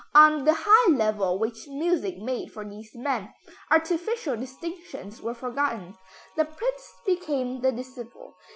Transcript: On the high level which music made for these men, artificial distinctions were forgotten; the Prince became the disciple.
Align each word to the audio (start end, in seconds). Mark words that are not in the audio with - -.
On 0.15 0.45
the 0.45 0.55
high 0.61 0.91
level 0.91 1.37
which 1.37 1.67
music 1.67 2.17
made 2.17 2.51
for 2.51 2.67
these 2.67 2.95
men, 2.95 3.31
artificial 3.69 4.35
distinctions 4.35 5.21
were 5.21 5.35
forgotten; 5.35 5.95
the 6.35 6.45
Prince 6.45 6.91
became 7.05 7.61
the 7.61 7.71
disciple. 7.71 8.33